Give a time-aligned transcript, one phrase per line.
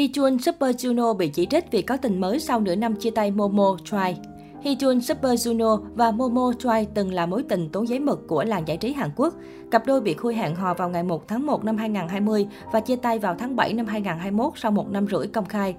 [0.00, 3.30] Hyun Super Juno bị chỉ trích vì có tình mới sau nửa năm chia tay
[3.30, 4.16] Momo Choi.
[4.62, 8.68] Hyun Super Juno và Momo Choi từng là mối tình tốn giấy mực của làng
[8.68, 9.34] giải trí Hàn Quốc.
[9.70, 12.96] Cặp đôi bị khui hẹn hò vào ngày 1 tháng 1 năm 2020 và chia
[12.96, 15.74] tay vào tháng 7 năm 2021 sau một năm rưỡi công khai.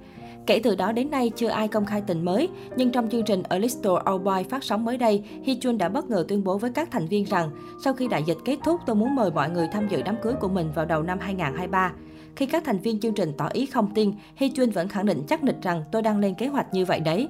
[0.46, 3.44] Kể từ đó đến nay chưa ai công khai tình mới, nhưng trong chương trình
[3.50, 6.72] A Little Old Boy phát sóng mới đây, Hyun đã bất ngờ tuyên bố với
[6.72, 7.52] các thành viên rằng
[7.84, 10.34] sau khi đại dịch kết thúc tôi muốn mời mọi người tham dự đám cưới
[10.34, 11.94] của mình vào đầu năm 2023.
[12.36, 15.44] Khi các thành viên chương trình tỏ ý không tin, Hyun vẫn khẳng định chắc
[15.44, 17.28] nịch rằng tôi đang lên kế hoạch như vậy đấy.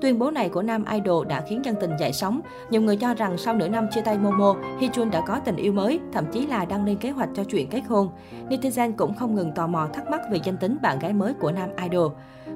[0.00, 2.40] Tuyên bố này của nam idol đã khiến dân tình dậy sóng.
[2.70, 5.72] Nhiều người cho rằng sau nửa năm chia tay Momo, Hyun đã có tình yêu
[5.72, 8.08] mới, thậm chí là đang lên kế hoạch cho chuyện kết hôn.
[8.48, 11.52] Netizen cũng không ngừng tò mò thắc mắc về danh tính bạn gái mới của
[11.52, 12.12] nam idol.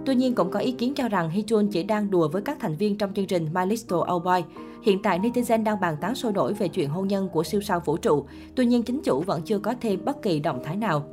[0.07, 2.77] Tuy nhiên cũng có ý kiến cho rằng Hyun chỉ đang đùa với các thành
[2.77, 4.43] viên trong chương trình My Little Old Boy.
[4.83, 7.83] Hiện tại netizen đang bàn tán sôi nổi về chuyện hôn nhân của siêu sao
[7.84, 8.24] vũ trụ.
[8.55, 11.05] Tuy nhiên chính chủ vẫn chưa có thêm bất kỳ động thái nào.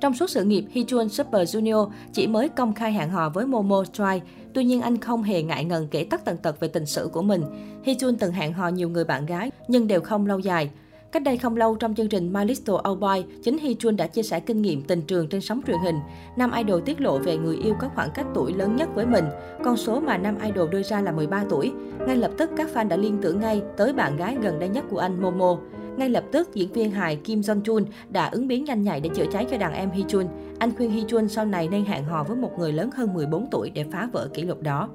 [0.00, 3.84] Trong suốt sự nghiệp, Hyun Super Junior chỉ mới công khai hẹn hò với Momo
[3.92, 4.20] Choi.
[4.54, 7.22] Tuy nhiên anh không hề ngại ngần kể tất tần tật về tình sử của
[7.22, 7.42] mình.
[7.84, 10.70] Hyun từng hẹn hò nhiều người bạn gái nhưng đều không lâu dài.
[11.12, 14.22] Cách đây không lâu trong chương trình My Little Old Boy, chính Hyun đã chia
[14.22, 15.96] sẻ kinh nghiệm tình trường trên sóng truyền hình.
[16.36, 19.24] Nam idol tiết lộ về người yêu có khoảng cách tuổi lớn nhất với mình.
[19.64, 21.72] Con số mà nam idol đưa ra là 13 tuổi.
[22.06, 24.84] Ngay lập tức các fan đã liên tưởng ngay tới bạn gái gần đây nhất
[24.90, 25.58] của anh Momo.
[25.96, 29.10] Ngay lập tức, diễn viên hài Kim Jong Chun đã ứng biến nhanh nhạy để
[29.14, 30.26] chữa cháy cho đàn em Hee Chun.
[30.58, 33.48] Anh khuyên Hee Chun sau này nên hẹn hò với một người lớn hơn 14
[33.50, 34.88] tuổi để phá vỡ kỷ lục đó.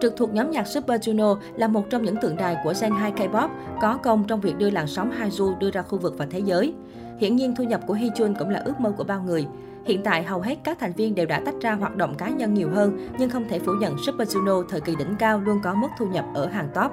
[0.00, 3.12] Trực thuộc nhóm nhạc Super Juno là một trong những tượng đài của Gen 2
[3.12, 3.48] K-pop,
[3.80, 6.74] có công trong việc đưa làn sóng Haju đưa ra khu vực và thế giới.
[7.18, 9.46] Hiển nhiên thu nhập của Hee Jun cũng là ước mơ của bao người.
[9.84, 12.54] Hiện tại, hầu hết các thành viên đều đã tách ra hoạt động cá nhân
[12.54, 15.74] nhiều hơn, nhưng không thể phủ nhận Super Juno thời kỳ đỉnh cao luôn có
[15.74, 16.92] mức thu nhập ở hàng top.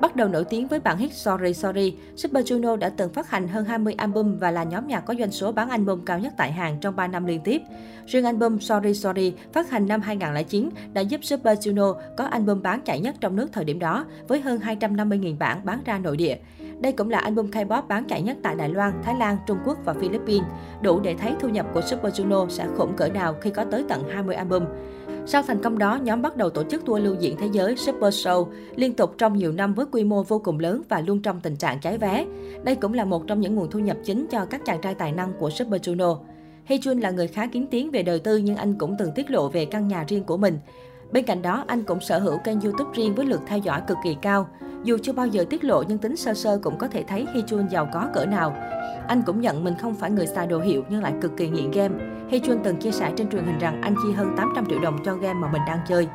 [0.00, 3.48] Bắt đầu nổi tiếng với bản hit Sorry Sorry, Super Junior đã từng phát hành
[3.48, 6.52] hơn 20 album và là nhóm nhạc có doanh số bán album cao nhất tại
[6.52, 7.62] Hàn trong 3 năm liên tiếp.
[8.06, 12.80] Riêng album Sorry Sorry phát hành năm 2009 đã giúp Super Junior có album bán
[12.80, 16.36] chạy nhất trong nước thời điểm đó, với hơn 250.000 bản bán ra nội địa.
[16.80, 19.78] Đây cũng là album K-pop bán chạy nhất tại Đài Loan, Thái Lan, Trung Quốc
[19.84, 20.48] và Philippines,
[20.82, 23.84] đủ để thấy thu nhập của Super Junior sẽ khủng cỡ nào khi có tới
[23.88, 24.64] tận 20 album.
[25.26, 28.14] Sau thành công đó, nhóm bắt đầu tổ chức tour lưu diễn thế giới Super
[28.26, 28.46] Show
[28.76, 31.56] liên tục trong nhiều năm với quy mô vô cùng lớn và luôn trong tình
[31.56, 32.26] trạng cháy vé.
[32.64, 35.12] Đây cũng là một trong những nguồn thu nhập chính cho các chàng trai tài
[35.12, 36.18] năng của Super Junior.
[36.64, 39.48] Hee là người khá kiến tiếng về đời tư nhưng anh cũng từng tiết lộ
[39.48, 40.58] về căn nhà riêng của mình.
[41.12, 43.98] Bên cạnh đó, anh cũng sở hữu kênh YouTube riêng với lượt theo dõi cực
[44.04, 44.48] kỳ cao.
[44.84, 47.42] Dù chưa bao giờ tiết lộ nhưng tính sơ sơ cũng có thể thấy Hee
[47.70, 48.56] giàu có cỡ nào.
[49.08, 51.70] Anh cũng nhận mình không phải người xài đồ hiệu nhưng lại cực kỳ nghiện
[51.70, 51.94] game.
[52.30, 55.14] Hee từng chia sẻ trên truyền hình rằng anh chi hơn 800 triệu đồng cho
[55.14, 56.08] game mà mình đang chơi.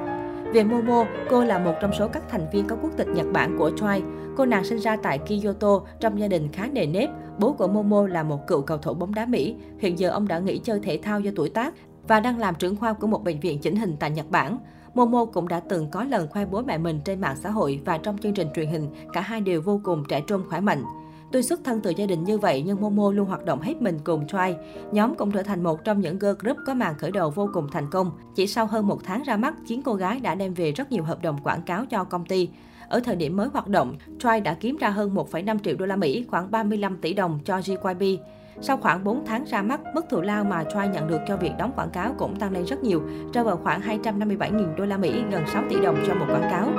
[0.53, 3.57] Về Momo, cô là một trong số các thành viên có quốc tịch Nhật Bản
[3.57, 4.01] của Twice.
[4.37, 7.09] Cô nàng sinh ra tại Kyoto trong gia đình khá nề nếp.
[7.39, 9.55] Bố của Momo là một cựu cầu thủ bóng đá Mỹ.
[9.79, 11.73] Hiện giờ ông đã nghỉ chơi thể thao do tuổi tác
[12.07, 14.57] và đang làm trưởng khoa của một bệnh viện chỉnh hình tại Nhật Bản.
[14.95, 17.97] Momo cũng đã từng có lần khoe bố mẹ mình trên mạng xã hội và
[17.97, 20.83] trong chương trình truyền hình, cả hai đều vô cùng trẻ trung khỏe mạnh.
[21.31, 23.99] Tuy xuất thân từ gia đình như vậy nhưng Momo luôn hoạt động hết mình
[24.03, 24.55] cùng Try.
[24.91, 27.67] Nhóm cũng trở thành một trong những girl group có màn khởi đầu vô cùng
[27.71, 28.11] thành công.
[28.35, 31.03] Chỉ sau hơn một tháng ra mắt, chiến cô gái đã đem về rất nhiều
[31.03, 32.49] hợp đồng quảng cáo cho công ty.
[32.89, 35.95] Ở thời điểm mới hoạt động, Try đã kiếm ra hơn 1,5 triệu đô la
[35.95, 38.19] Mỹ, khoảng 35 tỷ đồng cho GYP.
[38.61, 41.51] Sau khoảng 4 tháng ra mắt, mức thù lao mà Troy nhận được cho việc
[41.59, 43.01] đóng quảng cáo cũng tăng lên rất nhiều,
[43.33, 46.69] rơi vào khoảng 257.000 đô la Mỹ, gần 6 tỷ đồng cho một quảng cáo.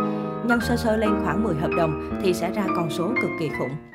[0.44, 3.48] Nhân sơ sơ lên khoảng 10 hợp đồng thì sẽ ra con số cực kỳ
[3.58, 3.86] khủng.